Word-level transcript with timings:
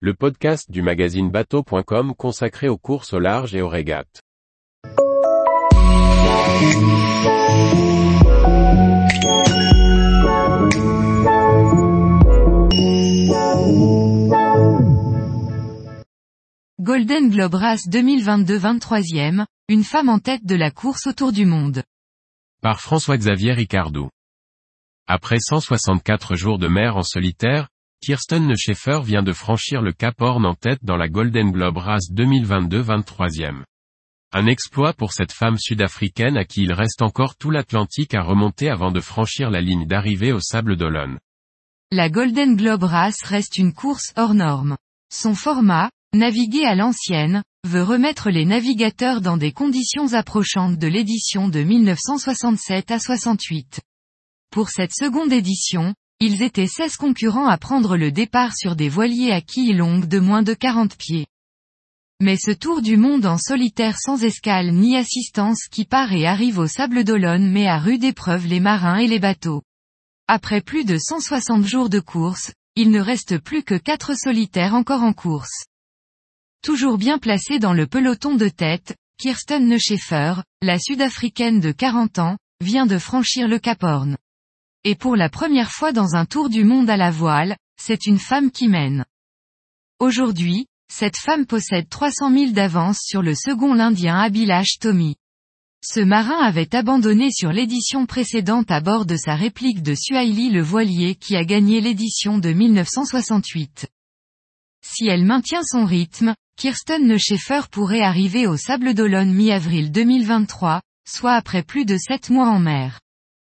le 0.00 0.12
podcast 0.12 0.70
du 0.70 0.82
magazine 0.82 1.30
bateau.com 1.30 2.14
consacré 2.14 2.68
aux 2.68 2.76
courses 2.76 3.14
au 3.14 3.18
large 3.18 3.54
et 3.54 3.62
aux 3.62 3.68
régates. 3.68 4.20
Golden 16.78 17.30
Globe 17.30 17.54
Race 17.54 17.88
2022 17.88 18.58
23e, 18.58 19.46
une 19.70 19.82
femme 19.82 20.10
en 20.10 20.18
tête 20.18 20.44
de 20.44 20.56
la 20.56 20.70
course 20.70 21.06
autour 21.06 21.32
du 21.32 21.46
monde. 21.46 21.82
Par 22.60 22.82
François-Xavier 22.82 23.54
Ricardou. 23.54 24.10
Après 25.06 25.38
164 25.40 26.36
jours 26.36 26.58
de 26.58 26.68
mer 26.68 26.98
en 26.98 27.02
solitaire, 27.02 27.68
Kirsten 28.02 28.46
Nescheffer 28.46 29.00
vient 29.02 29.22
de 29.22 29.32
franchir 29.32 29.82
le 29.82 29.92
Cap 29.92 30.20
Horn 30.20 30.44
en 30.46 30.54
tête 30.54 30.78
dans 30.82 30.96
la 30.96 31.08
Golden 31.08 31.50
Globe 31.50 31.78
Race 31.78 32.10
2022 32.10 32.82
23e. 32.82 33.64
Un 34.32 34.46
exploit 34.46 34.92
pour 34.92 35.12
cette 35.12 35.32
femme 35.32 35.56
sud-africaine 35.58 36.36
à 36.36 36.44
qui 36.44 36.62
il 36.62 36.72
reste 36.72 37.02
encore 37.02 37.36
tout 37.36 37.50
l'Atlantique 37.50 38.14
à 38.14 38.22
remonter 38.22 38.68
avant 38.68 38.92
de 38.92 39.00
franchir 39.00 39.50
la 39.50 39.60
ligne 39.60 39.86
d'arrivée 39.86 40.32
au 40.32 40.40
Sable 40.40 40.76
d'Olonne. 40.76 41.18
La 41.90 42.10
Golden 42.10 42.56
Globe 42.56 42.82
Race 42.82 43.22
reste 43.22 43.58
une 43.58 43.72
course 43.72 44.12
hors 44.16 44.34
norme. 44.34 44.76
Son 45.12 45.34
format, 45.34 45.90
naviguer 46.14 46.64
à 46.64 46.74
l'ancienne, 46.74 47.42
veut 47.64 47.82
remettre 47.82 48.30
les 48.30 48.44
navigateurs 48.44 49.20
dans 49.20 49.36
des 49.36 49.52
conditions 49.52 50.12
approchantes 50.12 50.78
de 50.78 50.86
l'édition 50.86 51.48
de 51.48 51.60
1967 51.60 52.90
à 52.90 52.98
68. 52.98 53.80
Pour 54.50 54.68
cette 54.68 54.94
seconde 54.94 55.32
édition, 55.32 55.94
ils 56.20 56.42
étaient 56.42 56.66
16 56.66 56.96
concurrents 56.96 57.46
à 57.46 57.58
prendre 57.58 57.96
le 57.96 58.10
départ 58.10 58.54
sur 58.56 58.74
des 58.74 58.88
voiliers 58.88 59.32
à 59.32 59.42
quilles 59.42 59.74
longues 59.74 60.06
de 60.06 60.18
moins 60.18 60.42
de 60.42 60.54
40 60.54 60.96
pieds. 60.96 61.26
Mais 62.20 62.38
ce 62.38 62.50
tour 62.50 62.80
du 62.80 62.96
monde 62.96 63.26
en 63.26 63.36
solitaire 63.36 63.98
sans 63.98 64.24
escale 64.24 64.72
ni 64.72 64.96
assistance 64.96 65.68
qui 65.70 65.84
part 65.84 66.14
et 66.14 66.26
arrive 66.26 66.58
au 66.58 66.66
Sable 66.66 67.04
d'Olonne 67.04 67.50
met 67.50 67.68
à 67.68 67.78
rude 67.78 68.04
épreuve 68.04 68.46
les 68.46 68.60
marins 68.60 68.96
et 68.96 69.06
les 69.06 69.18
bateaux. 69.18 69.62
Après 70.26 70.62
plus 70.62 70.86
de 70.86 70.96
160 70.96 71.66
jours 71.66 71.90
de 71.90 72.00
course, 72.00 72.52
il 72.74 72.90
ne 72.90 73.00
reste 73.00 73.36
plus 73.38 73.62
que 73.62 73.74
4 73.74 74.14
solitaires 74.14 74.74
encore 74.74 75.02
en 75.02 75.12
course. 75.12 75.66
Toujours 76.62 76.96
bien 76.96 77.18
placée 77.18 77.58
dans 77.58 77.74
le 77.74 77.86
peloton 77.86 78.36
de 78.36 78.48
tête, 78.48 78.96
Kirsten 79.18 79.68
Nescheffer, 79.68 80.36
la 80.62 80.78
sud-africaine 80.78 81.60
de 81.60 81.72
40 81.72 82.18
ans, 82.18 82.38
vient 82.62 82.86
de 82.86 82.98
franchir 82.98 83.48
le 83.48 83.58
Cap 83.58 83.82
Horn. 83.82 84.16
Et 84.88 84.94
pour 84.94 85.16
la 85.16 85.28
première 85.28 85.72
fois 85.72 85.90
dans 85.90 86.14
un 86.14 86.26
tour 86.26 86.48
du 86.48 86.62
monde 86.62 86.88
à 86.88 86.96
la 86.96 87.10
voile, 87.10 87.56
c'est 87.76 88.06
une 88.06 88.20
femme 88.20 88.52
qui 88.52 88.68
mène. 88.68 89.04
Aujourd'hui, 89.98 90.68
cette 90.88 91.16
femme 91.16 91.44
possède 91.44 91.88
300 91.88 92.30
000 92.32 92.52
d'avance 92.52 93.00
sur 93.02 93.20
le 93.20 93.34
second 93.34 93.74
l'Indien 93.74 94.16
Abhilash 94.16 94.78
Tommy. 94.78 95.16
Ce 95.82 95.98
marin 95.98 96.38
avait 96.38 96.72
abandonné 96.72 97.32
sur 97.32 97.50
l'édition 97.50 98.06
précédente 98.06 98.70
à 98.70 98.80
bord 98.80 99.06
de 99.06 99.16
sa 99.16 99.34
réplique 99.34 99.82
de 99.82 99.96
Suhaili 99.96 100.50
le 100.50 100.62
voilier 100.62 101.16
qui 101.16 101.34
a 101.34 101.44
gagné 101.44 101.80
l'édition 101.80 102.38
de 102.38 102.50
1968. 102.50 103.88
Si 104.86 105.08
elle 105.08 105.24
maintient 105.24 105.64
son 105.64 105.84
rythme, 105.84 106.32
Kirsten 106.56 107.08
Nescheffer 107.08 107.62
pourrait 107.72 108.02
arriver 108.02 108.46
au 108.46 108.56
Sable 108.56 108.94
d'Olonne 108.94 109.34
mi-avril 109.34 109.90
2023, 109.90 110.80
soit 111.08 111.34
après 111.34 111.64
plus 111.64 111.86
de 111.86 111.96
7 111.96 112.30
mois 112.30 112.50
en 112.50 112.60
mer. 112.60 113.00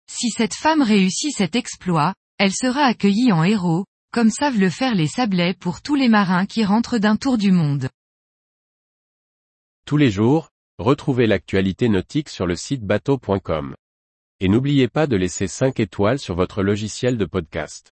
Si 0.09 0.30
cette 0.30 0.53
femme 0.53 0.81
réussit 0.81 1.36
cet 1.36 1.55
exploit, 1.55 2.13
elle 2.38 2.53
sera 2.53 2.81
accueillie 2.81 3.31
en 3.31 3.44
héros, 3.44 3.86
comme 4.11 4.30
savent 4.30 4.59
le 4.59 4.69
faire 4.69 4.95
les 4.95 5.08
sablets 5.08 5.53
pour 5.53 5.81
tous 5.81 5.95
les 5.95 6.08
marins 6.08 6.45
qui 6.45 6.64
rentrent 6.64 6.97
d'un 6.97 7.16
tour 7.16 7.38
du 7.38 7.52
monde. 7.52 7.89
Tous 9.86 9.97
les 9.97 10.11
jours, 10.11 10.49
retrouvez 10.80 11.27
l'actualité 11.27 11.89
nautique 11.89 12.30
sur 12.30 12.45
le 12.45 12.55
site 12.55 12.83
bateau.com. 12.83 13.75
Et 14.39 14.49
n'oubliez 14.49 14.87
pas 14.87 15.08
de 15.08 15.15
laisser 15.15 15.48
5 15.48 15.80
étoiles 15.80 16.20
sur 16.20 16.36
votre 16.36 16.61
logiciel 16.61 17.17
de 17.17 17.26
podcast. 17.26 17.92